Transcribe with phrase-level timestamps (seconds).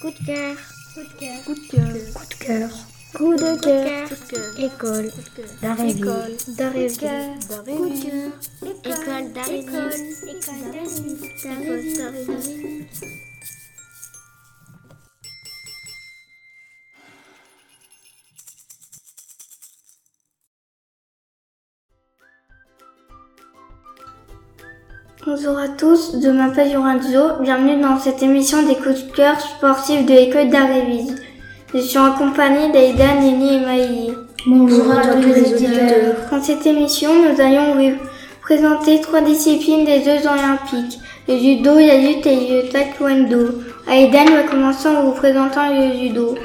[0.00, 0.56] Coup de cœur.
[0.94, 1.44] Coup de cœur.
[1.44, 2.70] Coup de cœur.
[3.14, 4.08] Coup de cœur.
[4.08, 4.60] Coup de cœur.
[4.60, 5.10] École.
[5.60, 5.98] D'Aréville.
[5.98, 6.36] École.
[6.56, 6.96] D'Aréville.
[7.48, 8.32] D'Aréville.
[8.84, 9.66] École d'Aréville.
[11.34, 12.86] École d'Aréville.
[25.26, 30.06] Bonjour à tous, je m'appelle Lorenzo, bienvenue dans cette émission des coups de cœur sportifs
[30.06, 31.16] de l'école d'Arévise.
[31.74, 34.12] Je suis en compagnie d'Aïda, Nini et Maïli.
[34.46, 36.14] Bonjour à tous les auditeurs.
[36.30, 37.96] Dans cette émission, nous allons vous
[38.42, 43.60] présenter trois disciplines des Jeux olympiques, le judo, la lutte et le taekwondo.
[43.88, 46.36] Aïda va commencer en vous présentant le judo.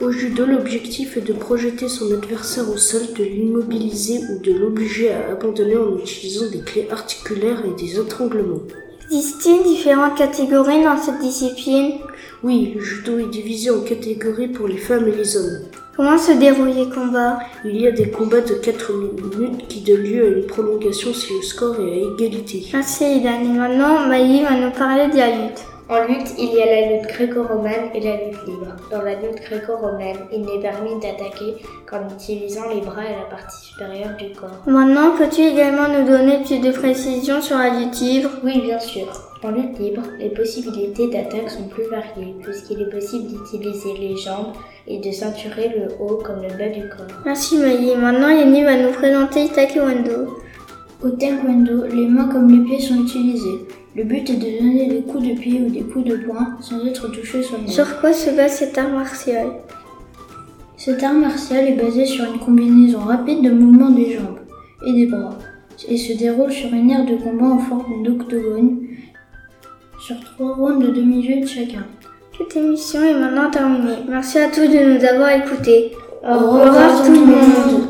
[0.00, 5.12] Au judo, l'objectif est de projeter son adversaire au sol, de l'immobiliser ou de l'obliger
[5.12, 8.62] à abandonner en utilisant des clés articulaires et des étranglements.
[9.04, 11.98] Existe-t-il différentes catégories dans cette discipline?
[12.42, 15.66] Oui, le judo est divisé en catégories pour les femmes et les hommes.
[15.94, 17.38] Comment se déroulent les combats?
[17.66, 21.34] Il y a des combats de 4 minutes qui donnent lieu à une prolongation si
[21.34, 22.64] le score est à égalité.
[22.72, 23.04] Merci.
[23.04, 25.60] Et maintenant, Maïli va nous parler de la lutte.
[25.90, 28.76] En lutte, il y a la lutte gréco-romaine et la lutte libre.
[28.92, 33.66] Dans la lutte gréco-romaine, il n'est permis d'attaquer qu'en utilisant les bras et la partie
[33.66, 34.62] supérieure du corps.
[34.68, 38.30] Maintenant, peux-tu également nous donner plus de précisions sur la lutte libre?
[38.44, 39.08] Oui, bien sûr.
[39.42, 44.52] En lutte libre, les possibilités d'attaque sont plus variées, puisqu'il est possible d'utiliser les jambes
[44.86, 47.16] et de ceinturer le haut comme le bas du corps.
[47.24, 47.96] Merci Maïli.
[47.96, 50.36] Maintenant, Yanni va nous présenter Taekwondo.
[51.02, 53.66] Au taekwondo, les mains comme les pieds sont utilisés.
[53.96, 56.86] Le but est de donner des coups de pied ou des coups de poing sans
[56.86, 57.66] être touché soi-même.
[57.66, 59.48] Sur quoi se base cet art martial?
[60.76, 64.38] Cet art martial est basé sur une combinaison rapide de mouvements des jambes
[64.86, 65.36] et des bras
[65.88, 68.78] et se déroule sur une aire de combat en forme d'octogone
[69.98, 71.84] sur trois rounds de demi-minute chacun.
[72.38, 73.96] Cette émission est maintenant terminée.
[74.08, 75.92] Merci à tous de nous avoir écoutés.
[76.22, 77.89] Au revoir tout le monde.